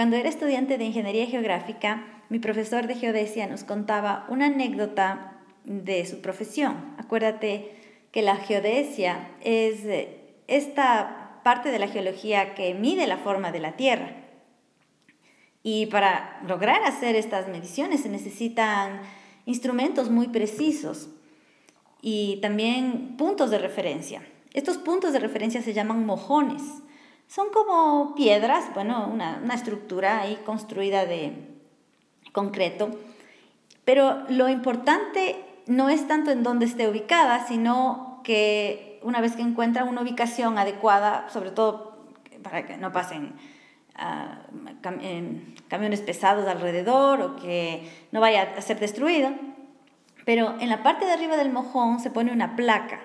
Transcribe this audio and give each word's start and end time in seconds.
Cuando 0.00 0.16
era 0.16 0.30
estudiante 0.30 0.78
de 0.78 0.86
ingeniería 0.86 1.26
geográfica, 1.26 2.06
mi 2.30 2.38
profesor 2.38 2.86
de 2.86 2.94
geodesia 2.94 3.46
nos 3.46 3.64
contaba 3.64 4.24
una 4.30 4.46
anécdota 4.46 5.42
de 5.64 6.06
su 6.06 6.22
profesión. 6.22 6.94
Acuérdate 6.96 7.76
que 8.10 8.22
la 8.22 8.36
geodesia 8.36 9.28
es 9.42 9.84
eh, 9.84 10.38
esta 10.46 11.42
parte 11.44 11.70
de 11.70 11.78
la 11.78 11.86
geología 11.86 12.54
que 12.54 12.72
mide 12.72 13.06
la 13.06 13.18
forma 13.18 13.52
de 13.52 13.60
la 13.60 13.72
Tierra. 13.72 14.16
Y 15.62 15.84
para 15.84 16.40
lograr 16.48 16.82
hacer 16.84 17.14
estas 17.14 17.48
mediciones 17.48 18.00
se 18.00 18.08
necesitan 18.08 19.02
instrumentos 19.44 20.08
muy 20.08 20.28
precisos 20.28 21.10
y 22.00 22.38
también 22.40 23.18
puntos 23.18 23.50
de 23.50 23.58
referencia. 23.58 24.26
Estos 24.54 24.78
puntos 24.78 25.12
de 25.12 25.18
referencia 25.18 25.60
se 25.60 25.74
llaman 25.74 26.06
mojones. 26.06 26.62
Son 27.30 27.50
como 27.50 28.16
piedras, 28.16 28.74
bueno, 28.74 29.08
una, 29.08 29.38
una 29.40 29.54
estructura 29.54 30.20
ahí 30.20 30.34
construida 30.44 31.06
de 31.06 31.32
concreto. 32.32 32.90
Pero 33.84 34.24
lo 34.28 34.48
importante 34.48 35.36
no 35.68 35.90
es 35.90 36.08
tanto 36.08 36.32
en 36.32 36.42
dónde 36.42 36.66
esté 36.66 36.88
ubicada, 36.88 37.46
sino 37.46 38.20
que 38.24 38.98
una 39.04 39.20
vez 39.20 39.36
que 39.36 39.42
encuentran 39.42 39.86
una 39.86 40.02
ubicación 40.02 40.58
adecuada, 40.58 41.28
sobre 41.28 41.52
todo 41.52 42.04
para 42.42 42.66
que 42.66 42.76
no 42.78 42.90
pasen 42.90 43.34
ah, 43.94 44.40
camiones 45.68 46.00
pesados 46.00 46.48
alrededor 46.48 47.20
o 47.22 47.36
que 47.36 47.88
no 48.10 48.20
vaya 48.20 48.54
a 48.58 48.60
ser 48.60 48.80
destruido, 48.80 49.30
pero 50.24 50.56
en 50.58 50.68
la 50.68 50.82
parte 50.82 51.06
de 51.06 51.12
arriba 51.12 51.36
del 51.36 51.52
mojón 51.52 52.00
se 52.00 52.10
pone 52.10 52.32
una 52.32 52.56
placa. 52.56 52.98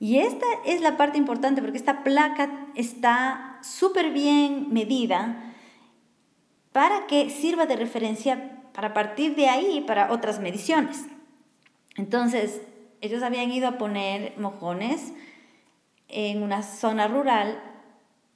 Y 0.00 0.20
esta 0.20 0.46
es 0.64 0.80
la 0.80 0.96
parte 0.96 1.18
importante 1.18 1.60
porque 1.60 1.76
esta 1.76 2.02
placa 2.02 2.48
está 2.74 3.47
súper 3.62 4.10
bien 4.10 4.72
medida 4.72 5.54
para 6.72 7.06
que 7.06 7.30
sirva 7.30 7.66
de 7.66 7.76
referencia 7.76 8.62
para 8.72 8.94
partir 8.94 9.34
de 9.34 9.48
ahí 9.48 9.80
para 9.86 10.12
otras 10.12 10.40
mediciones. 10.40 11.06
Entonces, 11.96 12.62
ellos 13.00 13.22
habían 13.22 13.50
ido 13.50 13.68
a 13.68 13.78
poner 13.78 14.34
mojones 14.38 15.12
en 16.08 16.42
una 16.42 16.62
zona 16.62 17.08
rural 17.08 17.60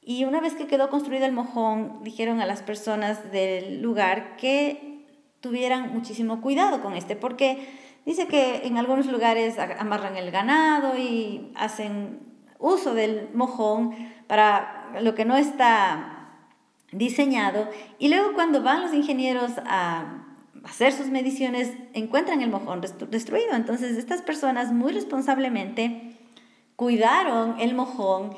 y 0.05 0.24
una 0.24 0.41
vez 0.41 0.55
que 0.55 0.66
quedó 0.66 0.91
construido 0.91 1.27
el 1.27 1.32
mojón, 1.32 2.02
dijeron 2.02 2.41
a 2.41 2.47
las 2.47 2.62
personas 2.62 3.30
del 3.30 3.80
lugar 3.80 4.36
que 4.36 5.06
tuvieran 5.41 5.92
muchísimo 5.92 6.41
cuidado 6.41 6.82
con 6.82 6.94
este, 6.94 7.14
porque 7.14 7.69
dice 8.04 8.27
que 8.27 8.66
en 8.66 8.78
algunos 8.78 9.06
lugares 9.06 9.58
amarran 9.58 10.16
el 10.16 10.32
ganado 10.32 10.98
y 10.98 11.52
hacen 11.54 12.20
uso 12.58 12.94
del 12.94 13.28
mojón 13.34 13.92
para 14.33 14.88
lo 15.02 15.14
que 15.14 15.27
no 15.27 15.36
está 15.36 16.30
diseñado, 16.91 17.69
y 17.98 18.08
luego 18.08 18.33
cuando 18.33 18.62
van 18.62 18.80
los 18.80 18.94
ingenieros 18.94 19.52
a 19.66 20.25
hacer 20.64 20.94
sus 20.94 21.08
mediciones, 21.08 21.75
encuentran 21.92 22.41
el 22.41 22.48
mojón 22.48 22.80
destruido. 22.80 23.53
Entonces, 23.53 23.98
estas 23.98 24.22
personas 24.22 24.72
muy 24.72 24.94
responsablemente 24.94 26.16
cuidaron 26.77 27.60
el 27.60 27.75
mojón 27.75 28.34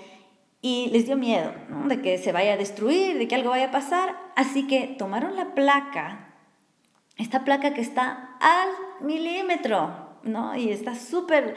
y 0.61 0.91
les 0.91 1.07
dio 1.07 1.17
miedo 1.17 1.53
de 1.87 2.03
que 2.03 2.19
se 2.19 2.33
vaya 2.33 2.55
a 2.55 2.57
destruir, 2.57 3.17
de 3.17 3.29
que 3.29 3.37
algo 3.37 3.51
vaya 3.51 3.67
a 3.67 3.71
pasar. 3.71 4.17
Así 4.35 4.67
que 4.67 4.97
tomaron 4.99 5.37
la 5.37 5.55
placa, 5.55 6.35
esta 7.19 7.45
placa 7.45 7.73
que 7.73 7.83
está 7.83 8.37
al 8.41 8.69
milímetro, 9.01 10.19
¿no? 10.25 10.57
Y 10.57 10.71
está 10.71 10.97
súper... 10.97 11.55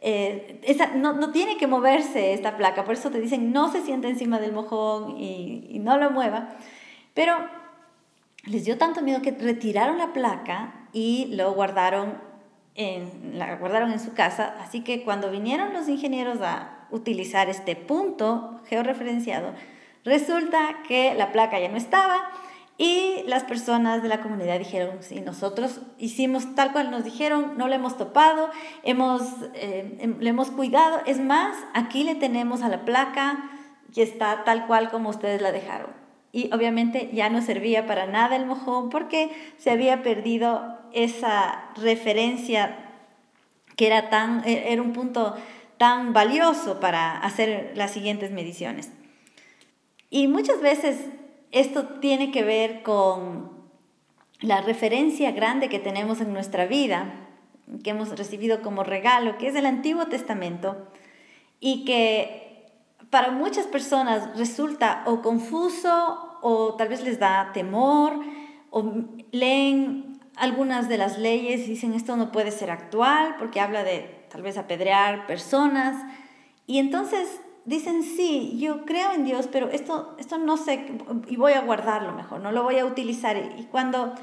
Eh, 0.00 0.60
no, 0.94 1.12
no, 1.14 1.32
tiene 1.32 1.56
que 1.56 1.66
moverse 1.66 2.32
esta 2.32 2.56
placa, 2.56 2.84
por 2.84 2.94
eso 2.94 3.10
te 3.10 3.20
dicen 3.20 3.52
no 3.52 3.72
se 3.72 3.82
siente 3.82 4.08
encima 4.08 4.38
del 4.38 4.52
mojón 4.52 5.18
y, 5.18 5.78
no 5.80 5.98
lo 5.98 6.10
mueva. 6.10 6.50
Pero 7.14 7.36
les 8.44 8.64
dio 8.64 8.78
tanto 8.78 9.02
miedo 9.02 9.22
que 9.22 9.32
retiraron 9.32 9.98
la 9.98 10.12
placa 10.12 10.88
y 10.92 11.26
lo 11.34 11.52
guardaron 11.52 12.26
la 13.34 13.56
guardaron 13.56 13.90
en 13.90 13.98
su 13.98 14.14
casa. 14.14 14.54
Así 14.60 14.84
que 14.84 15.02
cuando 15.02 15.32
vinieron 15.32 15.72
los 15.72 15.88
ingenieros 15.88 16.40
a 16.42 16.86
utilizar 16.92 17.48
este 17.48 17.74
punto 17.74 18.60
georreferenciado, 18.66 19.52
resulta 20.04 20.82
que 20.86 21.12
la 21.14 21.32
placa 21.32 21.58
ya 21.58 21.68
no 21.68 21.76
estaba 21.76 22.30
y 22.78 23.24
las 23.26 23.44
personas 23.44 24.02
de 24.02 24.08
la 24.08 24.20
comunidad 24.20 24.58
dijeron, 24.58 24.98
sí, 25.00 25.20
nosotros 25.20 25.80
hicimos 25.98 26.54
tal 26.54 26.72
cual 26.72 26.90
nos 26.90 27.04
dijeron, 27.04 27.58
no 27.58 27.68
le 27.68 27.74
hemos 27.74 27.98
topado, 27.98 28.48
hemos, 28.84 29.22
eh, 29.54 29.98
em, 30.00 30.18
le 30.20 30.30
hemos 30.30 30.50
cuidado. 30.50 31.00
Es 31.04 31.18
más, 31.18 31.56
aquí 31.74 32.04
le 32.04 32.14
tenemos 32.14 32.62
a 32.62 32.68
la 32.68 32.84
placa 32.84 33.50
que 33.92 34.02
está 34.02 34.44
tal 34.44 34.66
cual 34.66 34.90
como 34.90 35.10
ustedes 35.10 35.42
la 35.42 35.50
dejaron 35.50 35.98
y 36.32 36.52
obviamente 36.52 37.10
ya 37.12 37.30
no 37.30 37.40
servía 37.42 37.86
para 37.86 38.06
nada 38.06 38.36
el 38.36 38.46
mojón 38.46 38.90
porque 38.90 39.30
se 39.56 39.70
había 39.70 40.02
perdido 40.02 40.78
esa 40.92 41.70
referencia 41.76 42.76
que 43.76 43.86
era, 43.86 44.10
tan, 44.10 44.46
e, 44.46 44.72
era 44.72 44.82
un 44.82 44.92
punto 44.92 45.36
tan 45.78 46.12
valioso 46.12 46.80
para 46.80 47.16
hacer 47.18 47.72
las 47.74 47.92
siguientes 47.92 48.30
mediciones. 48.30 48.90
Y 50.10 50.28
muchas 50.28 50.60
veces 50.60 50.98
esto 51.52 51.84
tiene 52.00 52.30
que 52.30 52.42
ver 52.42 52.82
con 52.82 53.50
la 54.40 54.60
referencia 54.60 55.32
grande 55.32 55.68
que 55.68 55.78
tenemos 55.78 56.20
en 56.20 56.32
nuestra 56.32 56.66
vida, 56.66 57.28
que 57.82 57.90
hemos 57.90 58.16
recibido 58.16 58.62
como 58.62 58.84
regalo, 58.84 59.38
que 59.38 59.48
es 59.48 59.54
el 59.54 59.66
Antiguo 59.66 60.06
Testamento, 60.06 60.88
y 61.60 61.84
que 61.84 62.48
para 63.10 63.30
muchas 63.30 63.66
personas 63.66 64.36
resulta 64.36 65.02
o 65.06 65.22
confuso 65.22 66.38
o 66.42 66.74
tal 66.74 66.88
vez 66.88 67.02
les 67.02 67.18
da 67.18 67.50
temor 67.52 68.20
o 68.70 68.84
leen 69.32 70.20
algunas 70.36 70.88
de 70.88 70.98
las 70.98 71.18
leyes 71.18 71.62
y 71.62 71.70
dicen 71.70 71.94
esto 71.94 72.16
no 72.16 72.30
puede 72.30 72.52
ser 72.52 72.70
actual 72.70 73.34
porque 73.38 73.60
habla 73.60 73.82
de 73.82 74.26
tal 74.30 74.42
vez 74.42 74.56
apedrear 74.56 75.26
personas. 75.26 75.96
Y 76.66 76.78
entonces 76.78 77.40
dicen 77.68 78.02
sí, 78.02 78.56
yo 78.58 78.84
creo 78.86 79.12
en 79.12 79.24
Dios, 79.24 79.46
pero 79.52 79.68
esto, 79.70 80.16
esto 80.18 80.38
no 80.38 80.56
sé 80.56 80.86
y 81.28 81.36
voy 81.36 81.52
a 81.52 81.60
guardarlo 81.60 82.12
mejor, 82.12 82.40
no 82.40 82.50
lo 82.50 82.62
voy 82.62 82.78
a 82.78 82.86
utilizar 82.86 83.36
y 83.36 83.64
cuando 83.64 84.14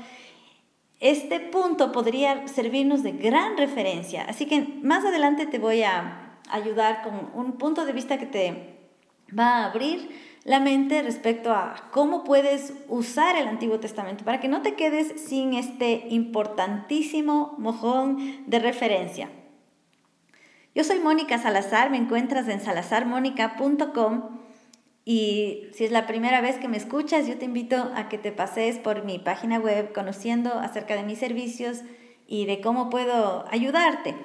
este 0.99 1.39
punto 1.39 1.91
podría 1.91 2.47
servirnos 2.47 3.03
de 3.03 3.11
gran 3.11 3.55
referencia, 3.55 4.25
así 4.27 4.47
que 4.47 4.79
más 4.81 5.05
adelante 5.05 5.45
te 5.45 5.59
voy 5.59 5.83
a 5.83 6.39
ayudar 6.49 7.03
con 7.03 7.29
un 7.33 7.53
punto 7.53 7.85
de 7.85 7.93
vista 7.93 8.17
que 8.17 8.25
te 8.25 8.79
va 9.37 9.57
a 9.57 9.65
abrir 9.65 10.09
la 10.43 10.59
mente 10.59 11.01
respecto 11.03 11.51
a 11.51 11.75
cómo 11.91 12.23
puedes 12.23 12.73
usar 12.87 13.35
el 13.35 13.47
Antiguo 13.47 13.79
Testamento 13.79 14.23
para 14.25 14.39
que 14.39 14.47
no 14.47 14.63
te 14.63 14.73
quedes 14.73 15.21
sin 15.21 15.53
este 15.53 16.07
importantísimo 16.09 17.55
mojón 17.59 18.43
de 18.47 18.59
referencia. 18.59 19.29
Yo 20.75 20.83
soy 20.83 20.99
Mónica 20.99 21.37
Salazar, 21.37 21.89
me 21.89 21.95
encuentras 21.95 22.49
en 22.49 22.59
salazarmónica.com 22.59 24.41
y 25.05 25.69
si 25.71 25.85
es 25.85 25.91
la 25.91 26.05
primera 26.05 26.41
vez 26.41 26.57
que 26.57 26.67
me 26.67 26.75
escuchas, 26.75 27.27
yo 27.27 27.37
te 27.37 27.45
invito 27.45 27.93
a 27.95 28.09
que 28.09 28.17
te 28.17 28.33
pases 28.33 28.77
por 28.77 29.05
mi 29.05 29.17
página 29.17 29.57
web 29.57 29.93
conociendo 29.93 30.59
acerca 30.59 30.97
de 30.97 31.03
mis 31.03 31.17
servicios 31.17 31.79
y 32.27 32.45
de 32.45 32.59
cómo 32.59 32.89
puedo 32.89 33.45
ayudarte. 33.49 34.15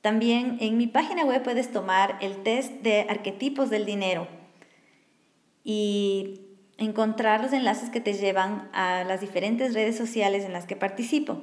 También 0.00 0.58
en 0.60 0.78
mi 0.78 0.86
página 0.86 1.24
web 1.24 1.42
puedes 1.42 1.72
tomar 1.72 2.18
el 2.20 2.44
test 2.44 2.70
de 2.82 3.06
arquetipos 3.08 3.68
del 3.68 3.84
dinero 3.84 4.28
y 5.64 6.42
encontrar 6.78 7.42
los 7.42 7.52
enlaces 7.52 7.90
que 7.90 8.00
te 8.00 8.12
llevan 8.12 8.70
a 8.72 9.02
las 9.02 9.20
diferentes 9.20 9.74
redes 9.74 9.98
sociales 9.98 10.44
en 10.44 10.52
las 10.52 10.66
que 10.66 10.76
participo. 10.76 11.42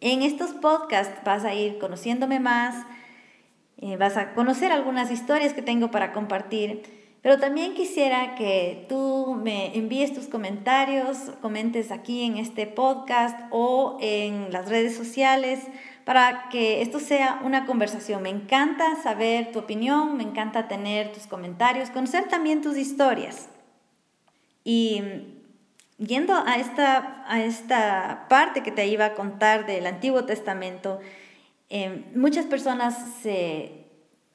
En 0.00 0.22
estos 0.22 0.52
podcasts 0.52 1.24
vas 1.24 1.44
a 1.44 1.54
ir 1.54 1.78
conociéndome 1.78 2.38
más, 2.38 2.86
eh, 3.80 3.96
vas 3.96 4.16
a 4.16 4.34
conocer 4.34 4.72
algunas 4.72 5.10
historias 5.10 5.54
que 5.54 5.62
tengo 5.62 5.90
para 5.90 6.12
compartir, 6.12 6.82
pero 7.22 7.38
también 7.38 7.74
quisiera 7.74 8.34
que 8.34 8.86
tú 8.88 9.38
me 9.42 9.76
envíes 9.76 10.14
tus 10.14 10.26
comentarios, 10.26 11.16
comentes 11.40 11.90
aquí 11.90 12.24
en 12.24 12.36
este 12.36 12.66
podcast 12.66 13.38
o 13.50 13.98
en 14.00 14.52
las 14.52 14.68
redes 14.68 14.96
sociales 14.96 15.60
para 16.04 16.48
que 16.48 16.82
esto 16.82 16.98
sea 16.98 17.40
una 17.44 17.66
conversación. 17.66 18.22
Me 18.22 18.30
encanta 18.30 18.96
saber 19.02 19.52
tu 19.52 19.60
opinión, 19.60 20.16
me 20.16 20.24
encanta 20.24 20.68
tener 20.68 21.12
tus 21.12 21.26
comentarios, 21.26 21.90
conocer 21.90 22.28
también 22.28 22.62
tus 22.62 22.76
historias. 22.76 23.48
Y 24.64 25.02
yendo 25.98 26.34
a 26.34 26.56
esta, 26.56 27.24
a 27.28 27.42
esta 27.42 28.26
parte 28.28 28.62
que 28.62 28.72
te 28.72 28.86
iba 28.86 29.04
a 29.04 29.14
contar 29.14 29.66
del 29.66 29.86
Antiguo 29.86 30.24
Testamento, 30.24 31.00
eh, 31.70 32.10
muchas 32.16 32.46
personas 32.46 32.96
se, 33.22 33.86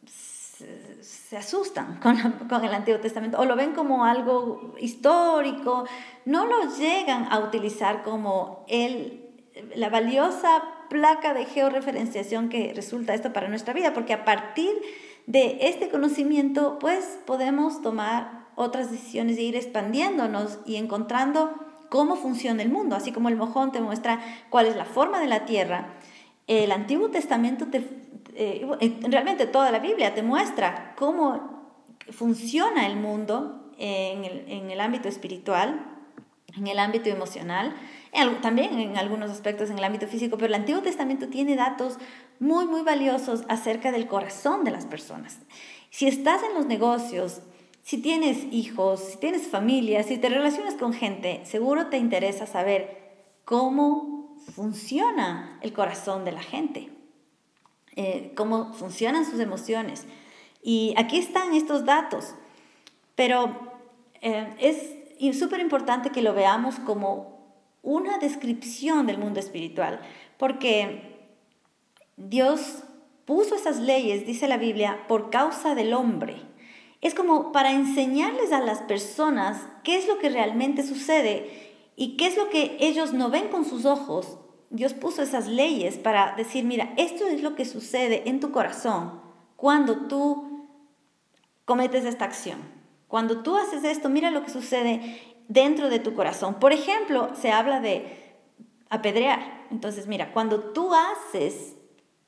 se, 0.08 1.38
asustan 1.38 2.00
con, 2.02 2.18
con, 2.48 2.64
el 2.64 2.74
Antiguo 2.74 3.00
Testamento 3.02 3.38
o 3.38 3.46
lo 3.46 3.56
ven 3.56 3.74
como 3.74 4.06
algo 4.06 4.74
histórico, 4.80 5.86
no 6.26 6.46
lo 6.46 6.76
llegan 6.78 7.28
a 7.30 7.40
utilizar 7.40 8.04
como 8.04 8.66
el, 8.70 9.30
la 9.76 9.90
valiosa 9.90 10.64
placa 10.90 11.34
de 11.34 11.46
georreferenciación 11.46 12.48
que 12.50 12.72
resulta 12.74 13.14
esto 13.14 13.34
para 13.34 13.50
nuestra 13.50 13.74
vida, 13.74 13.94
porque 13.94 14.14
a 14.14 14.24
partir 14.24 14.72
de 15.28 15.58
este 15.62 15.90
conocimiento, 15.90 16.80
pues 16.80 17.20
podemos 17.26 17.82
tomar 17.82 18.46
otras 18.56 18.92
decisiones 18.92 19.36
de 19.36 19.44
ir 19.44 19.56
expandiéndonos 19.56 20.60
y 20.66 20.78
encontrando 20.78 21.54
cómo 21.90 22.16
funciona 22.16 22.64
el 22.64 22.70
mundo, 22.70 22.96
así 22.96 23.12
como 23.12 23.30
el 23.30 23.36
mojón 23.36 23.72
te 23.72 23.82
muestra 23.82 24.22
cuál 24.50 24.68
es 24.68 24.76
la 24.76 24.86
forma 24.86 25.20
de 25.20 25.28
la 25.28 25.46
tierra. 25.46 25.96
El 26.48 26.72
Antiguo 26.72 27.10
Testamento, 27.10 27.68
te, 27.68 27.84
eh, 28.36 28.68
realmente 29.08 29.48
toda 29.48 29.72
la 29.72 29.80
Biblia 29.80 30.14
te 30.14 30.24
muestra 30.24 30.94
cómo 30.96 31.56
funciona 32.10 32.86
el 32.86 32.96
mundo 32.98 33.72
en 33.78 34.26
el, 34.26 34.46
en 34.48 34.72
el 34.72 34.80
ámbito 34.80 35.08
espiritual, 35.08 35.96
en 36.56 36.68
el 36.68 36.80
ámbito 36.80 37.10
emocional, 37.10 37.76
también 38.42 38.80
en 38.80 38.98
algunos 38.98 39.30
aspectos 39.30 39.70
en 39.70 39.78
el 39.78 39.84
ámbito 39.84 40.08
físico, 40.08 40.38
pero 40.38 40.48
el 40.48 40.62
Antiguo 40.62 40.82
Testamento 40.82 41.28
tiene 41.28 41.56
datos 41.56 41.98
muy, 42.40 42.66
muy 42.66 42.82
valiosos 42.82 43.44
acerca 43.50 43.92
del 43.92 44.08
corazón 44.08 44.64
de 44.64 44.72
las 44.72 44.86
personas. 44.86 45.40
Si 45.90 46.08
estás 46.08 46.42
en 46.44 46.54
los 46.54 46.66
negocios, 46.66 47.42
si 47.82 47.98
tienes 47.98 48.46
hijos, 48.52 49.02
si 49.02 49.18
tienes 49.18 49.48
familia, 49.48 50.04
si 50.04 50.18
te 50.18 50.30
relacionas 50.30 50.76
con 50.76 50.94
gente, 50.94 51.42
seguro 51.46 51.88
te 51.88 51.98
interesa 51.98 52.46
saber 52.46 52.98
cómo 53.44 54.25
funciona 54.54 55.60
el 55.62 55.74
corazón 55.74 56.26
de 56.26 56.32
la 56.32 56.42
gente, 56.42 56.90
eh, 57.96 58.34
cómo 58.36 58.74
funcionan 58.74 59.26
sus 59.26 59.40
emociones. 59.40 60.06
Y 60.62 60.94
aquí 60.98 61.18
están 61.18 61.54
estos 61.54 61.86
datos, 61.86 62.36
pero 63.16 63.56
eh, 64.22 64.56
es 65.20 65.40
súper 65.40 65.60
importante 65.60 66.10
que 66.10 66.22
lo 66.22 66.34
veamos 66.34 66.76
como 66.80 67.36
una 67.84 68.18
descripción 68.18 69.06
del 69.06 69.20
mundo 69.20 69.40
espiritual, 69.40 70.02
porque 70.38 71.16
Dios 72.18 72.84
puso 73.26 73.56
esas 73.56 73.80
leyes, 73.80 74.26
dice 74.26 74.48
la 74.48 74.58
Biblia, 74.58 75.06
por 75.08 75.30
causa 75.30 75.76
del 75.76 75.94
hombre. 75.94 76.42
Es 77.02 77.14
como 77.14 77.52
para 77.52 77.72
enseñarles 77.72 78.52
a 78.52 78.62
las 78.62 78.82
personas 78.82 79.62
qué 79.84 79.98
es 79.98 80.08
lo 80.08 80.18
que 80.18 80.30
realmente 80.30 80.84
sucede 80.84 81.75
y 81.96 82.18
qué 82.18 82.28
es 82.28 82.38
lo 82.38 82.50
que 82.50 82.78
ellos 82.80 83.14
no 83.14 83.30
ven 83.30 83.50
con 83.50 83.66
sus 83.66 83.86
ojos. 83.86 84.38
Dios 84.70 84.94
puso 84.94 85.22
esas 85.22 85.48
leyes 85.48 85.98
para 85.98 86.36
decir, 86.36 86.66
mira, 86.66 86.94
esto 86.98 87.26
es 87.28 87.42
lo 87.42 87.56
que 87.56 87.66
sucede 87.66 88.28
en 88.28 88.40
tu 88.40 88.52
corazón 88.52 89.22
cuando 89.56 90.08
tú 90.08 90.68
cometes 91.64 92.06
esta 92.06 92.26
acción. 92.26 92.60
Cuando 93.08 93.44
tú 93.44 93.56
haces 93.58 93.84
esto, 93.84 94.10
mira 94.10 94.32
lo 94.32 94.44
que 94.44 94.50
sucede 94.50 95.22
dentro 95.48 95.90
de 95.90 96.00
tu 96.00 96.14
corazón. 96.14 96.56
Por 96.56 96.74
ejemplo, 96.74 97.30
se 97.36 97.52
habla 97.52 97.80
de 97.80 98.36
apedrear. 98.90 99.66
Entonces, 99.72 100.08
mira, 100.08 100.34
cuando 100.34 100.60
tú 100.60 100.92
haces, 100.94 101.76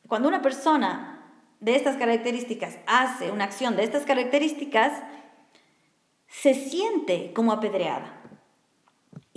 cuando 0.08 0.28
una 0.28 0.42
persona 0.42 1.14
de 1.60 1.76
estas 1.76 1.98
características 1.98 2.78
hace 2.86 3.32
una 3.32 3.46
acción 3.46 3.76
de 3.76 3.84
estas 3.84 4.04
características, 4.04 4.94
se 6.28 6.54
siente 6.54 7.34
como 7.34 7.52
apedreada. 7.52 8.17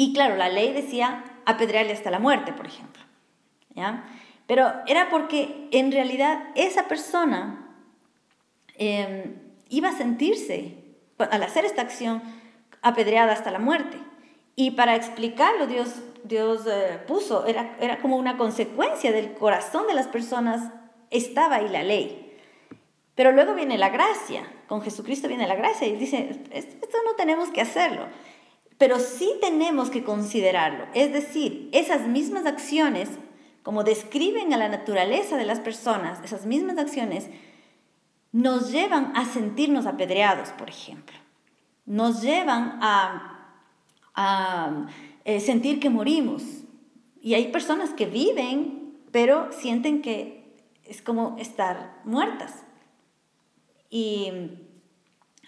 Y 0.01 0.15
claro, 0.15 0.35
la 0.37 0.49
ley 0.49 0.73
decía 0.73 1.23
apedrearle 1.45 1.93
hasta 1.93 2.11
la 2.11 2.19
muerte, 2.19 2.55
por 2.55 2.65
ejemplo. 2.65 3.03
¿ya? 3.75 4.09
Pero 4.47 4.73
era 4.87 5.11
porque 5.11 5.69
en 5.73 5.93
realidad 5.93 6.41
esa 6.55 6.89
persona 6.89 7.69
em, 8.79 9.35
iba 9.69 9.91
a 9.91 9.93
sentirse, 9.93 10.79
al 11.19 11.43
hacer 11.43 11.67
esta 11.67 11.83
acción, 11.83 12.23
apedreada 12.81 13.35
hasta 13.35 13.51
la 13.51 13.59
muerte. 13.59 13.99
Y 14.57 14.71
para 14.71 14.97
explicarlo, 14.97 15.67
Dios, 15.67 15.97
Dios 16.25 16.63
eh, 16.67 16.99
puso, 17.07 17.45
era, 17.45 17.77
era 17.79 17.99
como 17.99 18.17
una 18.17 18.39
consecuencia 18.39 19.13
del 19.13 19.35
corazón 19.35 19.87
de 19.87 19.93
las 19.93 20.07
personas, 20.07 20.73
estaba 21.11 21.57
ahí 21.57 21.69
la 21.69 21.83
ley. 21.83 22.39
Pero 23.15 23.33
luego 23.33 23.53
viene 23.55 23.77
la 23.77 23.91
gracia, 23.91 24.51
con 24.67 24.81
Jesucristo 24.81 25.29
viene 25.29 25.47
la 25.47 25.57
gracia 25.57 25.87
y 25.87 25.97
dice, 25.97 26.41
esto 26.53 26.97
no 27.05 27.17
tenemos 27.17 27.51
que 27.51 27.61
hacerlo, 27.61 28.07
pero 28.81 28.99
sí 28.99 29.35
tenemos 29.41 29.91
que 29.91 30.03
considerarlo. 30.03 30.87
Es 30.95 31.13
decir, 31.13 31.69
esas 31.73 32.09
mismas 32.09 32.47
acciones, 32.47 33.09
como 33.63 33.85
describen 33.85 34.53
a 34.53 34.57
la 34.57 34.69
naturaleza 34.69 35.37
de 35.37 35.45
las 35.45 35.61
personas, 35.61 36.19
esas 36.25 36.47
mismas 36.47 36.79
acciones, 36.79 37.29
nos 38.33 38.73
llevan 38.73 39.13
a 39.15 39.25
sentirnos 39.25 39.87
apedreados, 39.87 40.49
por 40.51 40.69
ejemplo 40.69 41.21
nos 41.91 42.23
llevan 42.23 42.79
a, 42.83 43.27
eh, 45.25 45.41
sentir 45.41 45.81
que 45.81 45.91
morimos. 45.91 46.43
Y 47.21 47.35
hay 47.35 47.49
personas 47.49 47.91
que 47.91 48.07
viven, 48.07 48.97
pero 49.11 49.51
sienten 49.53 50.01
que 50.01 50.57
es 50.85 51.03
como 51.03 51.37
estar 51.39 52.01
muertas. 52.05 52.63
Y 53.91 54.31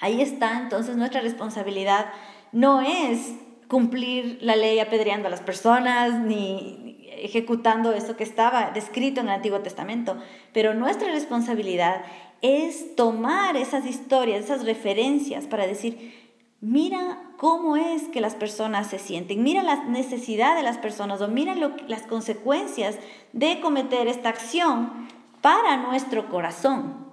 ahí 0.00 0.20
está 0.20 0.58
entonces 0.58 0.96
nuestra 0.96 1.20
responsabilidad. 1.20 2.06
No 2.52 2.80
es 2.80 3.32
cumplir 3.68 4.38
la 4.42 4.56
ley 4.56 4.78
apedreando 4.78 5.28
a 5.28 5.30
las 5.30 5.40
personas 5.40 6.20
ni 6.20 6.98
ejecutando 7.10 7.92
eso 7.92 8.16
que 8.16 8.24
estaba 8.24 8.70
descrito 8.70 9.20
en 9.20 9.28
el 9.28 9.34
Antiguo 9.34 9.60
Testamento, 9.60 10.16
pero 10.52 10.74
nuestra 10.74 11.10
responsabilidad 11.10 12.02
es 12.42 12.96
tomar 12.96 13.56
esas 13.56 13.86
historias, 13.86 14.44
esas 14.44 14.64
referencias 14.64 15.46
para 15.46 15.66
decir, 15.66 16.22
Mira 16.62 17.20
cómo 17.38 17.76
es 17.76 18.04
que 18.04 18.20
las 18.20 18.36
personas 18.36 18.86
se 18.86 19.00
sienten, 19.00 19.42
mira 19.42 19.64
la 19.64 19.82
necesidad 19.86 20.54
de 20.54 20.62
las 20.62 20.78
personas 20.78 21.20
o 21.20 21.26
mira 21.26 21.56
las 21.56 22.02
consecuencias 22.02 23.00
de 23.32 23.58
cometer 23.58 24.06
esta 24.06 24.28
acción 24.28 25.08
para 25.40 25.76
nuestro 25.78 26.28
corazón. 26.28 27.04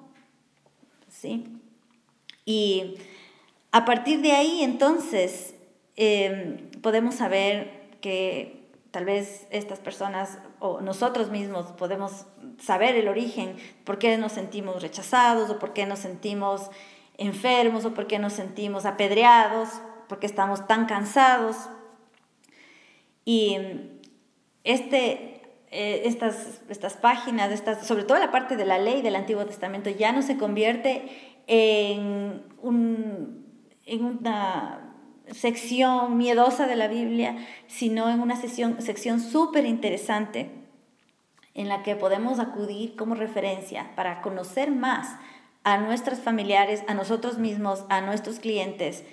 ¿Sí? 1.08 1.48
Y 2.46 2.98
a 3.72 3.86
partir 3.86 4.22
de 4.22 4.32
ahí 4.32 4.64
entonces 4.64 5.56
em, 5.96 6.70
podemos 6.82 7.16
saber 7.16 7.98
que 8.02 8.70
tal 8.92 9.06
vez 9.06 9.48
estas 9.52 9.80
personas 9.80 10.40
o 10.60 10.82
nosotros 10.82 11.30
mismos 11.30 11.68
podemos 11.74 12.26
saber 12.60 12.96
el 12.96 13.08
origen, 13.08 13.56
por 13.84 14.00
qué 14.00 14.18
nos 14.18 14.32
sentimos 14.32 14.82
rechazados 14.82 15.50
o 15.50 15.60
por 15.60 15.74
qué 15.74 15.86
nos 15.86 16.00
sentimos 16.00 16.70
enfermos 17.18 17.86
o 17.86 17.94
porque 17.94 18.18
nos 18.18 18.34
sentimos 18.34 18.86
apedreados, 18.86 19.70
porque 20.08 20.26
estamos 20.26 20.66
tan 20.68 20.86
cansados. 20.86 21.56
Y 23.26 23.58
este, 24.64 25.42
eh, 25.70 26.02
estas, 26.06 26.62
estas 26.70 26.96
páginas, 26.96 27.52
estas, 27.52 27.86
sobre 27.86 28.04
todo 28.04 28.18
la 28.18 28.32
parte 28.32 28.56
de 28.56 28.66
la 28.66 28.80
ley 28.80 29.02
del 29.02 29.16
Antiguo 29.16 29.46
Testamento, 29.46 29.90
ya 29.90 30.12
no 30.12 30.22
se 30.22 30.38
convierte 30.38 31.10
en, 31.48 32.44
un, 32.62 33.49
en 33.90 34.06
una 34.06 34.94
sección 35.32 36.18
miedosa 36.18 36.68
de 36.68 36.76
la 36.76 36.88
Biblia, 36.88 37.38
sino 37.68 38.10
en 38.10 38.20
una 38.20 38.36
sección, 38.36 38.82
sección 38.82 39.20
súper 39.20 39.66
interesante 39.66 40.52
en 41.54 41.68
la 41.68 41.84
que 41.84 41.96
podemos 41.96 42.40
acudir 42.40 42.96
como 42.96 43.16
referencia 43.16 43.92
para 43.96 44.22
conocer 44.22 44.72
más 44.72 45.18
a 45.64 45.78
nuestros 45.78 46.20
familiares, 46.20 46.84
a 46.88 46.94
nosotros 46.94 47.38
mismos, 47.38 47.86
a 47.90 48.02
nuestros 48.02 48.40
clientes 48.40 49.04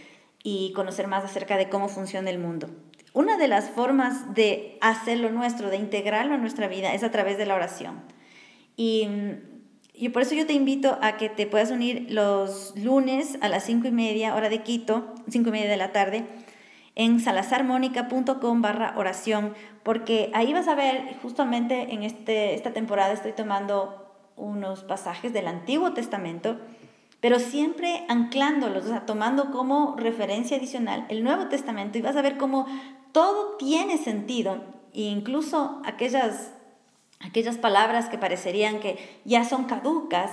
y 0.43 0.73
conocer 0.75 1.09
más 1.09 1.25
acerca 1.25 1.57
de 1.57 1.69
cómo 1.69 1.89
funciona 1.89 2.31
el 2.31 2.39
mundo. 2.39 2.69
Una 3.13 3.37
de 3.37 3.49
las 3.49 3.71
formas 3.71 4.35
de 4.35 4.79
hacerlo 4.81 5.31
nuestro, 5.31 5.71
de 5.71 5.77
integrarlo 5.77 6.35
en 6.35 6.41
nuestra 6.41 6.69
vida, 6.69 6.95
es 6.95 7.03
a 7.03 7.11
través 7.11 7.39
de 7.39 7.47
la 7.47 7.55
oración. 7.55 8.03
Y, 8.77 9.09
y 9.97 10.11
por 10.11 10.23
eso 10.23 10.35
yo 10.35 10.47
te 10.47 10.53
invito 10.53 10.99
a 11.01 11.17
que 11.17 11.29
te 11.29 11.47
puedas 11.47 11.71
unir 11.71 12.07
los 12.11 12.75
lunes 12.77 13.39
a 13.41 13.49
las 13.49 13.65
cinco 13.65 13.89
y 13.89 13.93
media, 13.93 14.35
hora 14.35 14.49
de 14.49 14.63
Quito, 14.63 15.15
cinco 15.29 15.49
y 15.49 15.53
media 15.53 15.71
de 15.71 15.77
la 15.77 15.93
tarde, 15.93 16.27
en 16.95 17.21
salazarmónica.com 17.21 18.63
barra 18.63 18.95
oración, 18.97 19.55
porque 19.83 20.31
ahí 20.35 20.53
vas 20.53 20.69
a 20.69 20.75
ver, 20.75 21.17
justamente 21.23 21.95
en 21.95 22.03
este, 22.03 22.55
esta 22.55 22.73
temporada 22.73 23.13
estoy 23.13 23.33
tomando 23.33 24.07
unos 24.37 24.85
pasajes 24.85 25.33
del 25.33 25.47
Antiguo 25.47 25.93
Testamento, 25.93 26.59
pero 27.21 27.39
siempre 27.39 28.05
anclándolos, 28.09 28.85
o 28.85 28.89
sea, 28.89 29.07
tomando 29.07 29.51
como 29.51 29.97
referencia 29.97 30.59
adicional 30.59 31.07
el 31.09 31.25
Nuevo 31.25 31.47
Testamento 31.49 31.99
y 31.99 32.03
vas 32.03 32.17
a 32.17 32.23
ver 32.23 32.37
cómo 32.37 32.67
todo 33.13 33.57
tiene 33.57 33.97
sentido, 33.99 34.63
e 34.93 35.03
incluso 35.03 35.81
aquellas, 35.85 36.53
aquellas 37.21 37.59
palabras 37.59 38.09
que 38.09 38.19
parecerían 38.19 38.81
que 38.81 39.21
ya 39.25 39.45
son 39.45 39.65
caducas, 39.65 40.31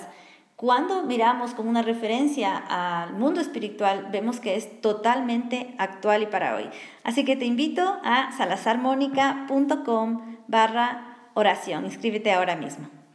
cuando 0.56 1.04
miramos 1.04 1.54
como 1.54 1.70
una 1.70 1.82
referencia 1.82 2.56
al 2.56 3.14
mundo 3.14 3.42
espiritual, 3.42 4.08
vemos 4.12 4.40
que 4.40 4.56
es 4.56 4.82
totalmente 4.82 5.74
actual 5.78 6.24
y 6.24 6.28
para 6.28 6.56
hoy. 6.56 6.70
Así 7.04 7.26
que 7.26 7.36
te 7.36 7.46
invito 7.46 8.00
a 8.04 8.32
salazarmónica.com 8.32 10.38
barra 10.48 11.18
oración. 11.34 11.86
Inscríbete 11.86 12.32
ahora 12.32 12.56
mismo. 12.56 13.03